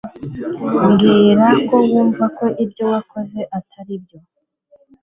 [0.87, 4.19] Mbwira ko wumva ko ibyo wakoze atari byo